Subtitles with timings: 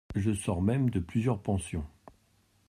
[0.15, 1.85] Je sors même de plusieurs pensions.